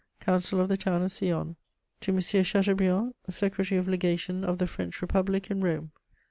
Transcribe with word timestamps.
"COUNCIL 0.19 0.59
OF 0.59 0.67
THE 0.67 0.77
TOWN 0.77 1.03
OF 1.03 1.11
SION. 1.11 1.55
"_To 2.01 2.11
Monsieur 2.15 2.41
Chateaubriand, 2.41 3.13
Secretary 3.29 3.77
of 3.77 3.87
Legation 3.87 4.43
of 4.43 4.57
the 4.57 4.65
French 4.65 4.99
Republic 4.99 5.51
in 5.51 5.59
Rome. 5.61 5.91